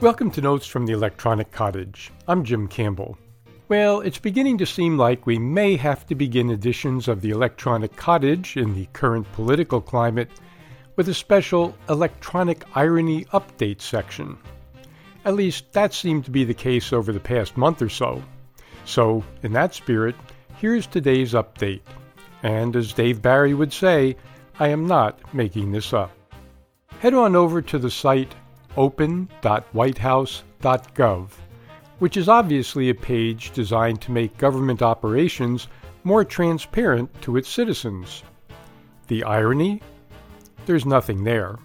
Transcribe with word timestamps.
Welcome 0.00 0.30
to 0.30 0.40
Notes 0.40 0.68
from 0.68 0.86
the 0.86 0.92
Electronic 0.92 1.50
Cottage. 1.50 2.12
I'm 2.28 2.44
Jim 2.44 2.68
Campbell. 2.68 3.18
Well, 3.68 4.00
it's 4.00 4.20
beginning 4.20 4.58
to 4.58 4.64
seem 4.64 4.96
like 4.96 5.26
we 5.26 5.40
may 5.40 5.74
have 5.74 6.06
to 6.06 6.14
begin 6.14 6.50
editions 6.50 7.08
of 7.08 7.20
the 7.20 7.30
Electronic 7.30 7.96
Cottage 7.96 8.56
in 8.56 8.76
the 8.76 8.86
current 8.92 9.30
political 9.32 9.80
climate 9.80 10.30
with 10.94 11.08
a 11.08 11.14
special 11.14 11.74
Electronic 11.88 12.64
Irony 12.76 13.24
Update 13.32 13.80
section. 13.80 14.38
At 15.24 15.34
least 15.34 15.72
that 15.72 15.92
seemed 15.92 16.24
to 16.26 16.30
be 16.30 16.44
the 16.44 16.54
case 16.54 16.92
over 16.92 17.12
the 17.12 17.18
past 17.18 17.56
month 17.56 17.82
or 17.82 17.88
so. 17.88 18.22
So, 18.84 19.24
in 19.42 19.52
that 19.54 19.74
spirit, 19.74 20.14
here's 20.58 20.86
today's 20.86 21.32
update. 21.32 21.82
And 22.44 22.76
as 22.76 22.92
Dave 22.92 23.20
Barry 23.20 23.52
would 23.52 23.72
say, 23.72 24.16
I 24.60 24.68
am 24.68 24.86
not 24.86 25.34
making 25.34 25.72
this 25.72 25.92
up. 25.92 26.12
Head 27.00 27.14
on 27.14 27.34
over 27.34 27.60
to 27.62 27.80
the 27.80 27.90
site 27.90 28.36
open.whitehouse.gov, 28.76 31.28
which 31.98 32.16
is 32.16 32.28
obviously 32.28 32.90
a 32.90 32.94
page 32.94 33.50
designed 33.52 34.00
to 34.02 34.12
make 34.12 34.38
government 34.38 34.82
operations 34.82 35.66
more 36.04 36.24
transparent 36.24 37.10
to 37.22 37.36
its 37.36 37.48
citizens. 37.48 38.22
The 39.08 39.24
irony? 39.24 39.82
There's 40.66 40.86
nothing 40.86 41.24
there. 41.24 41.58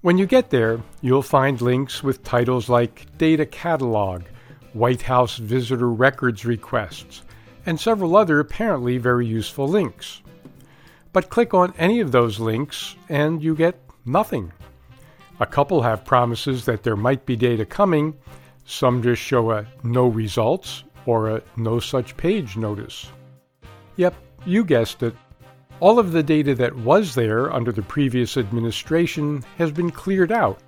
When 0.00 0.18
you 0.18 0.26
get 0.26 0.50
there, 0.50 0.80
you'll 1.00 1.22
find 1.22 1.60
links 1.60 2.02
with 2.02 2.22
titles 2.22 2.68
like 2.68 3.06
Data 3.18 3.44
Catalog, 3.44 4.22
White 4.72 5.02
House 5.02 5.36
Visitor 5.36 5.90
Records 5.90 6.44
Requests, 6.44 7.22
and 7.64 7.80
several 7.80 8.16
other 8.16 8.38
apparently 8.38 8.98
very 8.98 9.26
useful 9.26 9.66
links. 9.66 10.22
But 11.12 11.30
click 11.30 11.54
on 11.54 11.74
any 11.78 12.00
of 12.00 12.12
those 12.12 12.38
links 12.38 12.94
and 13.08 13.42
you 13.42 13.56
get 13.56 13.80
nothing. 14.04 14.52
A 15.38 15.46
couple 15.46 15.82
have 15.82 16.04
promises 16.04 16.64
that 16.64 16.82
there 16.82 16.96
might 16.96 17.26
be 17.26 17.36
data 17.36 17.66
coming, 17.66 18.16
some 18.64 19.02
just 19.02 19.20
show 19.20 19.50
a 19.50 19.66
no 19.82 20.06
results 20.06 20.84
or 21.04 21.28
a 21.28 21.42
no 21.56 21.78
such 21.78 22.16
page 22.16 22.56
notice. 22.56 23.10
Yep, 23.96 24.14
you 24.46 24.64
guessed 24.64 25.02
it. 25.02 25.14
All 25.80 25.98
of 25.98 26.12
the 26.12 26.22
data 26.22 26.54
that 26.54 26.74
was 26.74 27.14
there 27.14 27.52
under 27.52 27.70
the 27.70 27.82
previous 27.82 28.38
administration 28.38 29.44
has 29.58 29.70
been 29.70 29.90
cleared 29.90 30.32
out, 30.32 30.58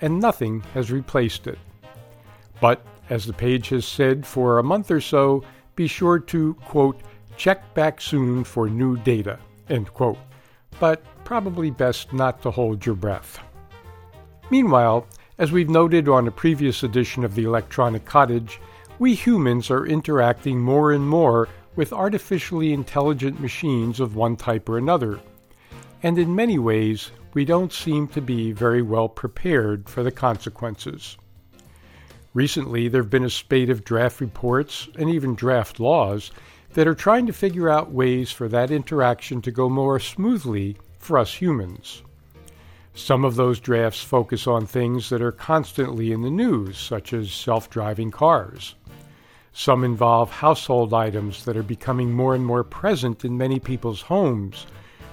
and 0.00 0.20
nothing 0.20 0.60
has 0.74 0.90
replaced 0.90 1.46
it. 1.46 1.58
But, 2.60 2.84
as 3.10 3.24
the 3.24 3.32
page 3.32 3.68
has 3.68 3.86
said 3.86 4.26
for 4.26 4.58
a 4.58 4.64
month 4.64 4.90
or 4.90 5.00
so, 5.00 5.44
be 5.76 5.86
sure 5.86 6.18
to, 6.18 6.54
quote, 6.64 7.00
check 7.36 7.72
back 7.72 8.00
soon 8.00 8.42
for 8.42 8.68
new 8.68 8.96
data, 8.96 9.38
end 9.70 9.94
quote. 9.94 10.18
But 10.80 11.04
probably 11.24 11.70
best 11.70 12.12
not 12.12 12.42
to 12.42 12.50
hold 12.50 12.84
your 12.84 12.96
breath. 12.96 13.38
Meanwhile, 14.50 15.06
as 15.36 15.52
we've 15.52 15.68
noted 15.68 16.08
on 16.08 16.26
a 16.26 16.32
previous 16.32 16.82
edition 16.82 17.22
of 17.22 17.34
the 17.34 17.44
Electronic 17.44 18.06
Cottage, 18.06 18.60
we 18.98 19.14
humans 19.14 19.70
are 19.70 19.86
interacting 19.86 20.58
more 20.60 20.90
and 20.90 21.06
more 21.06 21.48
with 21.76 21.92
artificially 21.92 22.72
intelligent 22.72 23.40
machines 23.40 24.00
of 24.00 24.16
one 24.16 24.36
type 24.36 24.68
or 24.68 24.78
another. 24.78 25.20
And 26.02 26.18
in 26.18 26.34
many 26.34 26.58
ways, 26.58 27.10
we 27.34 27.44
don't 27.44 27.72
seem 27.72 28.08
to 28.08 28.22
be 28.22 28.52
very 28.52 28.80
well 28.80 29.08
prepared 29.08 29.88
for 29.88 30.02
the 30.02 30.10
consequences. 30.10 31.18
Recently, 32.32 32.88
there 32.88 33.02
have 33.02 33.10
been 33.10 33.24
a 33.24 33.30
spate 33.30 33.68
of 33.68 33.84
draft 33.84 34.20
reports 34.20 34.88
and 34.98 35.10
even 35.10 35.34
draft 35.34 35.78
laws 35.78 36.30
that 36.72 36.88
are 36.88 36.94
trying 36.94 37.26
to 37.26 37.32
figure 37.32 37.68
out 37.68 37.92
ways 37.92 38.32
for 38.32 38.48
that 38.48 38.70
interaction 38.70 39.42
to 39.42 39.50
go 39.50 39.68
more 39.68 40.00
smoothly 40.00 40.76
for 40.98 41.18
us 41.18 41.34
humans. 41.34 42.02
Some 42.98 43.24
of 43.24 43.36
those 43.36 43.60
drafts 43.60 44.02
focus 44.02 44.48
on 44.48 44.66
things 44.66 45.08
that 45.08 45.22
are 45.22 45.32
constantly 45.32 46.10
in 46.10 46.22
the 46.22 46.30
news, 46.30 46.76
such 46.76 47.12
as 47.12 47.32
self 47.32 47.70
driving 47.70 48.10
cars. 48.10 48.74
Some 49.52 49.84
involve 49.84 50.30
household 50.30 50.92
items 50.92 51.44
that 51.44 51.56
are 51.56 51.62
becoming 51.62 52.12
more 52.12 52.34
and 52.34 52.44
more 52.44 52.64
present 52.64 53.24
in 53.24 53.38
many 53.38 53.60
people's 53.60 54.02
homes, 54.02 54.66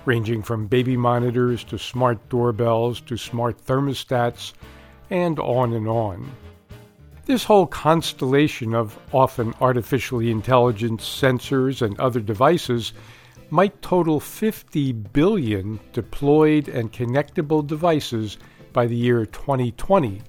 ranging 0.04 0.42
from 0.42 0.66
baby 0.66 0.98
monitors 0.98 1.64
to 1.66 1.78
smart 1.78 2.28
doorbells 2.28 3.02
to 3.02 3.18
smart 3.18 3.64
thermostats, 3.64 4.54
and 5.12 5.40
on 5.40 5.72
and 5.72 5.88
on. 5.88 6.32
This 7.26 7.44
whole 7.44 7.68
constellation 7.68 8.74
of 8.74 8.98
often 9.14 9.54
artificially 9.62 10.32
intelligent 10.32 11.02
sensors 11.02 11.84
and 11.84 11.98
other 12.00 12.20
devices 12.20 12.94
might 13.50 13.82
total 13.82 14.20
50 14.20 14.92
billion 14.92 15.80
deployed 15.94 16.68
and 16.68 16.92
connectable 16.92 17.66
devices 17.66 18.38
by 18.74 18.88
the 18.88 18.96
year 18.96 19.26
2020, 19.26 20.22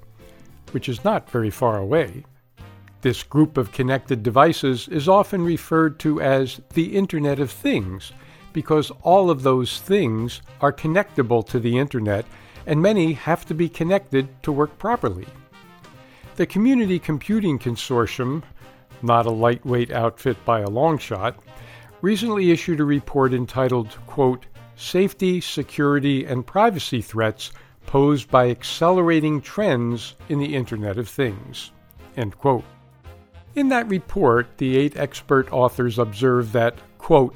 which 0.72 0.88
is 0.88 1.04
not 1.04 1.30
very 1.30 1.50
far 1.50 1.78
away. 1.78 2.24
This 3.02 3.22
group 3.22 3.56
of 3.56 3.72
connected 3.72 4.22
devices 4.22 4.88
is 4.88 5.08
often 5.08 5.42
referred 5.42 5.98
to 6.00 6.20
as 6.20 6.60
the 6.74 6.96
Internet 6.96 7.40
of 7.40 7.50
Things 7.50 8.12
because 8.52 8.90
all 9.02 9.30
of 9.30 9.42
those 9.42 9.80
things 9.80 10.40
are 10.60 10.72
connectable 10.72 11.46
to 11.46 11.60
the 11.60 11.78
Internet 11.78 12.24
and 12.66 12.80
many 12.82 13.12
have 13.12 13.44
to 13.46 13.54
be 13.54 13.68
connected 13.68 14.28
to 14.42 14.50
work 14.50 14.76
properly. 14.78 15.26
The 16.36 16.46
Community 16.46 16.98
Computing 16.98 17.58
Consortium, 17.58 18.42
not 19.02 19.26
a 19.26 19.30
lightweight 19.30 19.90
outfit 19.90 20.36
by 20.44 20.60
a 20.60 20.68
long 20.68 20.98
shot, 20.98 21.38
recently 22.00 22.50
issued 22.50 22.80
a 22.80 22.84
report 22.84 23.32
entitled, 23.32 23.96
quote, 24.06 24.46
Safety, 24.76 25.40
Security, 25.40 26.24
and 26.24 26.46
Privacy 26.46 27.00
Threats 27.00 27.52
Posed 27.86 28.30
by 28.30 28.50
Accelerating 28.50 29.40
Trends 29.40 30.16
in 30.28 30.38
the 30.38 30.54
Internet 30.54 30.98
of 30.98 31.08
Things. 31.08 31.72
End 32.16 32.36
quote. 32.36 32.64
In 33.54 33.68
that 33.68 33.88
report, 33.88 34.58
the 34.58 34.76
eight 34.76 34.96
expert 34.96 35.50
authors 35.52 35.98
observe 35.98 36.52
that, 36.52 36.74
quote, 36.98 37.34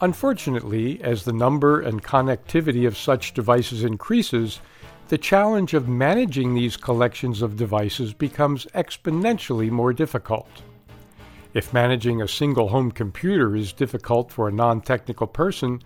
Unfortunately, 0.00 1.00
as 1.02 1.24
the 1.24 1.32
number 1.32 1.80
and 1.80 2.02
connectivity 2.02 2.86
of 2.86 2.96
such 2.96 3.34
devices 3.34 3.84
increases, 3.84 4.60
the 5.08 5.18
challenge 5.18 5.74
of 5.74 5.88
managing 5.88 6.54
these 6.54 6.76
collections 6.76 7.40
of 7.40 7.56
devices 7.56 8.12
becomes 8.12 8.66
exponentially 8.74 9.70
more 9.70 9.92
difficult. 9.92 10.48
If 11.54 11.72
managing 11.72 12.20
a 12.20 12.26
single 12.26 12.68
home 12.68 12.90
computer 12.90 13.54
is 13.54 13.72
difficult 13.72 14.32
for 14.32 14.48
a 14.48 14.52
non 14.52 14.80
technical 14.80 15.28
person, 15.28 15.80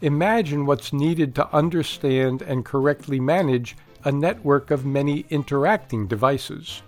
imagine 0.00 0.66
what's 0.66 0.92
needed 0.92 1.36
to 1.36 1.54
understand 1.54 2.42
and 2.42 2.64
correctly 2.64 3.20
manage 3.20 3.76
a 4.02 4.10
network 4.10 4.72
of 4.72 4.84
many 4.84 5.24
interacting 5.30 6.08
devices. 6.08 6.82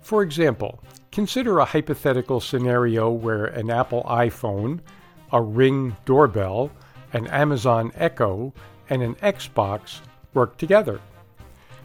For 0.00 0.22
example, 0.22 0.82
consider 1.12 1.58
a 1.58 1.66
hypothetical 1.66 2.40
scenario 2.40 3.10
where 3.10 3.44
an 3.44 3.70
Apple 3.70 4.02
iPhone, 4.04 4.80
a 5.30 5.40
Ring 5.40 5.94
doorbell, 6.06 6.70
an 7.12 7.26
Amazon 7.26 7.92
Echo, 7.96 8.54
and 8.88 9.02
an 9.02 9.14
Xbox 9.16 10.00
work 10.32 10.56
together. 10.56 11.00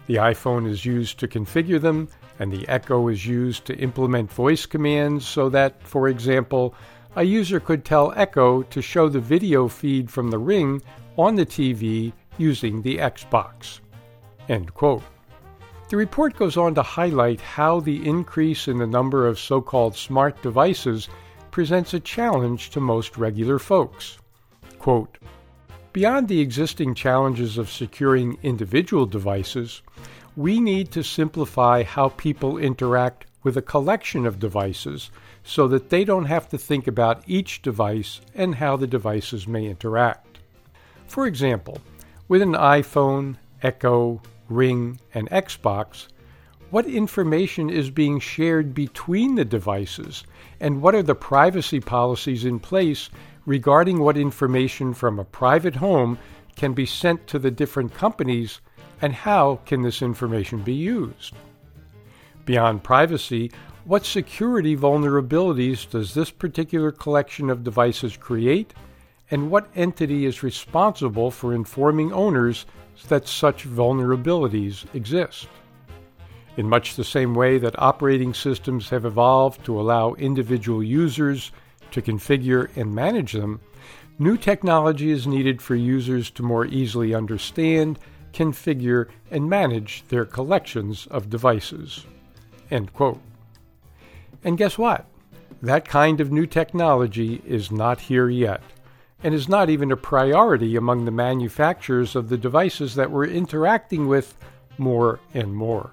The 0.07 0.15
iPhone 0.15 0.65
is 0.65 0.85
used 0.85 1.19
to 1.19 1.27
configure 1.27 1.81
them, 1.81 2.07
and 2.39 2.51
the 2.51 2.67
Echo 2.67 3.07
is 3.07 3.25
used 3.25 3.65
to 3.65 3.77
implement 3.77 4.31
voice 4.31 4.65
commands 4.65 5.27
so 5.27 5.49
that, 5.49 5.81
for 5.81 6.07
example, 6.07 6.75
a 7.15 7.23
user 7.23 7.59
could 7.59 7.83
tell 7.83 8.13
Echo 8.15 8.61
to 8.63 8.81
show 8.81 9.09
the 9.09 9.19
video 9.19 9.67
feed 9.67 10.09
from 10.11 10.29
the 10.29 10.37
Ring 10.37 10.81
on 11.17 11.35
the 11.35 11.45
TV 11.45 12.13
using 12.37 12.81
the 12.81 12.97
Xbox. 12.97 13.79
End 14.49 14.73
quote. 14.73 15.03
The 15.89 15.97
report 15.97 16.35
goes 16.35 16.57
on 16.57 16.75
to 16.75 16.83
highlight 16.83 17.39
how 17.39 17.79
the 17.79 18.05
increase 18.07 18.67
in 18.67 18.77
the 18.77 18.85
number 18.85 19.25
of 19.25 19.39
so 19.39 19.61
called 19.61 19.95
smart 19.95 20.41
devices 20.41 21.07
presents 21.49 21.93
a 21.93 21.99
challenge 21.99 22.69
to 22.71 22.79
most 22.79 23.17
regular 23.17 23.57
folks. 23.57 24.19
Quote, 24.79 25.17
Beyond 25.93 26.27
the 26.27 26.41
existing 26.41 26.93
challenges 26.93 27.57
of 27.57 27.71
securing 27.71 28.37
individual 28.43 29.07
devices, 29.07 29.81
we 30.37 30.59
need 30.59 30.91
to 30.91 31.03
simplify 31.03 31.81
how 31.81 32.09
people 32.09 32.59
interact 32.59 33.25
with 33.41 33.57
a 33.57 33.61
collection 33.61 34.27
of 34.27 34.37
devices 34.37 35.09
so 35.43 35.67
that 35.67 35.89
they 35.89 36.05
don't 36.05 36.25
have 36.25 36.47
to 36.47 36.57
think 36.59 36.85
about 36.85 37.23
each 37.25 37.63
device 37.63 38.21
and 38.35 38.53
how 38.53 38.77
the 38.77 38.85
devices 38.85 39.47
may 39.47 39.65
interact. 39.65 40.37
For 41.07 41.25
example, 41.25 41.81
with 42.27 42.43
an 42.43 42.53
iPhone, 42.53 43.37
Echo, 43.63 44.21
Ring, 44.47 44.99
and 45.11 45.27
Xbox, 45.31 46.07
what 46.69 46.85
information 46.85 47.71
is 47.71 47.89
being 47.89 48.19
shared 48.19 48.75
between 48.75 49.35
the 49.35 49.45
devices, 49.45 50.23
and 50.59 50.83
what 50.83 50.93
are 50.93 51.03
the 51.03 51.15
privacy 51.15 51.79
policies 51.79 52.45
in 52.45 52.59
place 52.59 53.09
regarding 53.47 53.97
what 53.97 54.17
information 54.17 54.93
from 54.93 55.17
a 55.17 55.25
private 55.25 55.77
home 55.77 56.19
can 56.55 56.73
be 56.73 56.85
sent 56.85 57.25
to 57.25 57.39
the 57.39 57.49
different 57.49 57.93
companies 57.95 58.59
and 59.01 59.13
how 59.13 59.59
can 59.65 59.81
this 59.81 60.01
information 60.01 60.61
be 60.61 60.73
used? 60.73 61.33
Beyond 62.45 62.83
privacy, 62.83 63.51
what 63.85 64.05
security 64.05 64.75
vulnerabilities 64.75 65.89
does 65.89 66.13
this 66.13 66.31
particular 66.31 66.91
collection 66.91 67.49
of 67.49 67.63
devices 67.63 68.17
create, 68.17 68.73
and 69.31 69.51
what 69.51 69.69
entity 69.75 70.25
is 70.25 70.43
responsible 70.43 71.31
for 71.31 71.53
informing 71.53 72.11
owners 72.11 72.65
that 73.07 73.27
such 73.27 73.67
vulnerabilities 73.67 74.85
exist? 74.93 75.47
In 76.57 76.67
much 76.67 76.95
the 76.95 77.03
same 77.03 77.35
way 77.35 77.59
that 77.59 77.79
operating 77.79 78.33
systems 78.33 78.89
have 78.89 79.05
evolved 79.05 79.63
to 79.65 79.79
allow 79.79 80.15
individual 80.15 80.81
users 80.81 81.51
to 81.91 82.01
configure 82.01 82.75
and 82.75 82.95
manage 82.95 83.33
them, 83.33 83.61
new 84.17 84.37
technology 84.37 85.11
is 85.11 85.27
needed 85.27 85.61
for 85.61 85.75
users 85.75 86.31
to 86.31 86.43
more 86.43 86.65
easily 86.65 87.13
understand, 87.13 87.99
configure, 88.37 89.07
and 89.31 89.49
manage 89.49 90.03
their 90.09 90.25
collections 90.25 91.07
of 91.07 91.29
devices. 91.29 92.05
End 92.69 92.93
quote. 92.93 93.19
And 94.43 94.57
guess 94.57 94.77
what? 94.77 95.05
That 95.61 95.87
kind 95.87 96.21
of 96.21 96.31
new 96.31 96.45
technology 96.45 97.41
is 97.47 97.71
not 97.71 97.99
here 97.99 98.29
yet, 98.29 98.61
and 99.23 99.33
is 99.33 99.49
not 99.49 99.71
even 99.71 99.91
a 99.91 99.97
priority 99.97 100.75
among 100.75 101.05
the 101.05 101.11
manufacturers 101.11 102.15
of 102.15 102.29
the 102.29 102.37
devices 102.37 102.93
that 102.93 103.09
we're 103.09 103.25
interacting 103.25 104.07
with 104.07 104.37
more 104.77 105.19
and 105.33 105.55
more. 105.55 105.91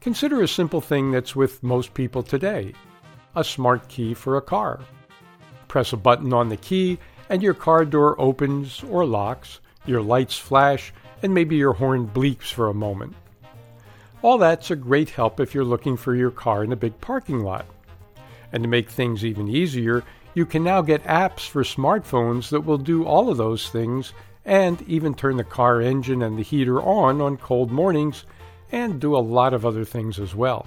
Consider 0.00 0.40
a 0.40 0.46
simple 0.48 0.80
thing 0.80 1.10
that's 1.10 1.34
with 1.34 1.62
most 1.62 1.94
people 1.94 2.22
today 2.22 2.72
a 3.36 3.42
smart 3.42 3.88
key 3.88 4.14
for 4.14 4.36
a 4.36 4.40
car. 4.40 4.78
Press 5.66 5.92
a 5.92 5.96
button 5.96 6.32
on 6.32 6.48
the 6.48 6.56
key, 6.56 6.98
and 7.28 7.42
your 7.42 7.54
car 7.54 7.84
door 7.84 8.14
opens 8.20 8.84
or 8.84 9.04
locks, 9.04 9.58
your 9.86 10.00
lights 10.00 10.38
flash, 10.38 10.92
and 11.22 11.34
maybe 11.34 11.56
your 11.56 11.72
horn 11.72 12.08
bleeps 12.08 12.52
for 12.52 12.68
a 12.68 12.74
moment. 12.74 13.14
All 14.22 14.38
that's 14.38 14.70
a 14.70 14.76
great 14.76 15.10
help 15.10 15.40
if 15.40 15.54
you're 15.54 15.64
looking 15.64 15.96
for 15.96 16.14
your 16.14 16.30
car 16.30 16.64
in 16.64 16.72
a 16.72 16.76
big 16.76 16.98
parking 17.00 17.40
lot. 17.40 17.66
And 18.52 18.62
to 18.62 18.68
make 18.68 18.88
things 18.88 19.24
even 19.24 19.48
easier, 19.48 20.04
you 20.34 20.46
can 20.46 20.64
now 20.64 20.80
get 20.80 21.04
apps 21.04 21.48
for 21.48 21.62
smartphones 21.62 22.48
that 22.50 22.62
will 22.62 22.78
do 22.78 23.04
all 23.04 23.30
of 23.30 23.36
those 23.36 23.68
things 23.68 24.12
and 24.44 24.82
even 24.82 25.14
turn 25.14 25.36
the 25.36 25.44
car 25.44 25.80
engine 25.80 26.22
and 26.22 26.38
the 26.38 26.42
heater 26.42 26.80
on 26.82 27.20
on 27.20 27.36
cold 27.36 27.70
mornings 27.70 28.24
and 28.72 29.00
do 29.00 29.16
a 29.16 29.18
lot 29.18 29.54
of 29.54 29.64
other 29.64 29.84
things 29.84 30.18
as 30.18 30.34
well. 30.34 30.66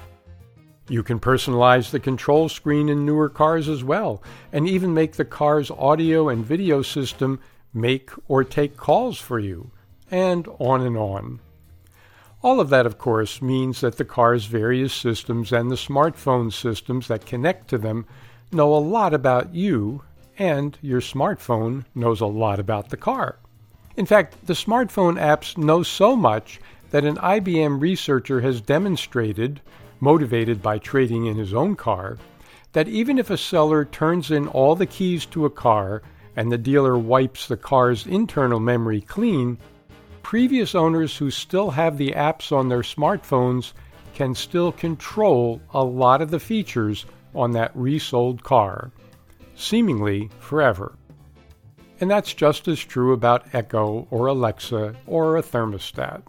You 0.89 1.03
can 1.03 1.19
personalize 1.19 1.91
the 1.91 1.99
control 1.99 2.47
screen 2.47 2.87
in 2.87 3.05
newer 3.05 3.27
cars 3.27 3.67
as 3.67 3.83
well, 3.83 4.23
and 4.53 4.67
even 4.69 4.93
make 4.93 5.13
the 5.13 5.25
car's 5.25 5.69
audio 5.69 6.29
and 6.29 6.45
video 6.45 6.81
system 6.81 7.41
make 7.73 8.11
or 8.29 8.45
take 8.45 8.77
calls 8.77 9.19
for 9.19 9.37
you, 9.37 9.69
and 10.11 10.47
on 10.59 10.81
and 10.81 10.97
on. 10.97 11.39
All 12.43 12.59
of 12.59 12.69
that, 12.69 12.85
of 12.85 12.97
course, 12.97 13.41
means 13.41 13.81
that 13.81 13.97
the 13.97 14.05
car's 14.05 14.45
various 14.45 14.93
systems 14.93 15.51
and 15.51 15.71
the 15.71 15.75
smartphone 15.75 16.53
systems 16.53 17.07
that 17.07 17.25
connect 17.25 17.67
to 17.69 17.77
them 17.77 18.05
know 18.51 18.73
a 18.73 18.77
lot 18.77 19.13
about 19.13 19.53
you, 19.55 20.03
and 20.37 20.77
your 20.81 21.01
smartphone 21.01 21.85
knows 21.95 22.21
a 22.21 22.27
lot 22.27 22.59
about 22.59 22.89
the 22.89 22.97
car. 22.97 23.39
In 23.95 24.05
fact, 24.05 24.45
the 24.45 24.53
smartphone 24.53 25.19
apps 25.19 25.57
know 25.57 25.81
so 25.81 26.15
much 26.15 26.59
that 26.91 27.03
an 27.03 27.17
IBM 27.17 27.81
researcher 27.81 28.41
has 28.41 28.61
demonstrated, 28.61 29.59
motivated 29.99 30.61
by 30.61 30.77
trading 30.77 31.25
in 31.25 31.35
his 31.35 31.53
own 31.53 31.75
car, 31.75 32.17
that 32.73 32.87
even 32.87 33.17
if 33.17 33.31
a 33.31 33.37
seller 33.37 33.83
turns 33.83 34.29
in 34.29 34.47
all 34.47 34.75
the 34.75 34.85
keys 34.85 35.25
to 35.25 35.45
a 35.45 35.49
car 35.49 36.03
and 36.35 36.51
the 36.51 36.57
dealer 36.57 36.97
wipes 36.97 37.47
the 37.47 37.57
car's 37.57 38.05
internal 38.05 38.59
memory 38.59 39.01
clean, 39.01 39.57
previous 40.27 40.75
owners 40.75 41.15
who 41.15 41.31
still 41.31 41.69
have 41.69 41.97
the 41.97 42.11
apps 42.11 42.51
on 42.51 42.67
their 42.67 42.81
smartphones 42.81 43.71
can 44.13 44.35
still 44.35 44.73
control 44.73 45.61
a 45.73 45.81
lot 45.81 46.21
of 46.21 46.31
the 46.31 46.39
features 46.39 47.05
on 47.33 47.51
that 47.51 47.71
resold 47.73 48.43
car, 48.43 48.91
seemingly 49.55 50.29
forever. 50.41 50.97
And 52.01 52.11
that's 52.11 52.33
just 52.33 52.67
as 52.67 52.77
true 52.77 53.13
about 53.13 53.55
Echo 53.55 54.05
or 54.11 54.27
Alexa 54.27 54.93
or 55.05 55.37
a 55.37 55.41
thermostat. 55.41 56.21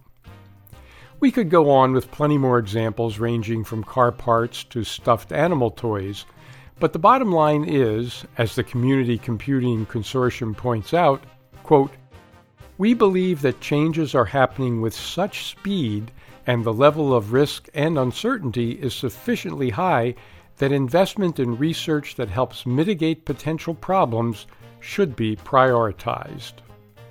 We 1.18 1.32
could 1.32 1.50
go 1.50 1.68
on 1.68 1.92
with 1.92 2.12
plenty 2.12 2.38
more 2.38 2.60
examples 2.60 3.18
ranging 3.18 3.64
from 3.64 3.82
car 3.82 4.12
parts 4.12 4.62
to 4.70 4.84
stuffed 4.84 5.32
animal 5.32 5.72
toys, 5.72 6.24
but 6.78 6.92
the 6.92 7.00
bottom 7.00 7.32
line 7.32 7.64
is, 7.66 8.24
as 8.36 8.54
the 8.54 8.62
Community 8.62 9.18
Computing 9.18 9.86
Consortium 9.86 10.56
points 10.56 10.94
out, 10.94 11.20
quote, 11.64 11.90
we 12.78 12.94
believe 12.94 13.42
that 13.42 13.60
changes 13.60 14.14
are 14.14 14.24
happening 14.24 14.80
with 14.80 14.94
such 14.94 15.46
speed 15.46 16.10
and 16.46 16.64
the 16.64 16.72
level 16.72 17.12
of 17.12 17.32
risk 17.32 17.68
and 17.74 17.98
uncertainty 17.98 18.72
is 18.72 18.94
sufficiently 18.94 19.70
high 19.70 20.14
that 20.56 20.72
investment 20.72 21.38
in 21.38 21.58
research 21.58 22.14
that 22.14 22.30
helps 22.30 22.64
mitigate 22.64 23.24
potential 23.24 23.74
problems 23.74 24.46
should 24.80 25.14
be 25.14 25.36
prioritized. 25.36 26.54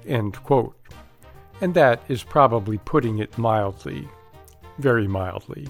End 0.07 0.41
quote 0.43 0.77
and 1.61 1.73
that 1.73 2.01
is 2.07 2.23
probably 2.23 2.77
putting 2.79 3.19
it 3.19 3.37
mildly, 3.37 4.07
very 4.77 5.07
mildly. 5.07 5.67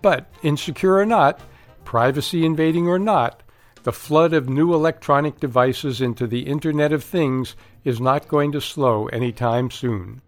But, 0.00 0.30
insecure 0.42 0.96
or 0.96 1.06
not, 1.06 1.40
privacy 1.84 2.46
invading 2.46 2.88
or 2.88 2.98
not, 2.98 3.42
the 3.82 3.92
flood 3.92 4.32
of 4.32 4.48
new 4.48 4.74
electronic 4.74 5.40
devices 5.40 6.00
into 6.00 6.26
the 6.26 6.40
Internet 6.40 6.92
of 6.92 7.04
Things 7.04 7.56
is 7.88 8.02
not 8.02 8.28
going 8.28 8.52
to 8.52 8.60
slow 8.60 9.06
anytime 9.06 9.70
soon. 9.70 10.20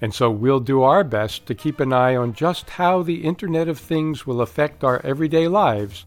And 0.00 0.14
so 0.14 0.30
we'll 0.30 0.60
do 0.60 0.82
our 0.82 1.04
best 1.04 1.44
to 1.44 1.54
keep 1.54 1.78
an 1.78 1.92
eye 1.92 2.16
on 2.16 2.32
just 2.32 2.70
how 2.70 3.02
the 3.02 3.22
Internet 3.22 3.68
of 3.68 3.78
Things 3.78 4.26
will 4.26 4.40
affect 4.40 4.82
our 4.82 5.04
everyday 5.04 5.46
lives 5.46 6.06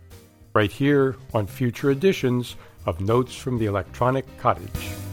right 0.55 0.71
here 0.71 1.15
on 1.31 1.45
future 1.45 1.91
editions 1.91 2.55
of 2.87 3.01
Notes 3.01 3.35
from 3.35 3.59
the 3.59 3.67
Electronic 3.67 4.25
Cottage. 4.39 5.04